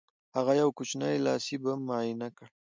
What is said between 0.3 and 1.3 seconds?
هغه یو کوچنی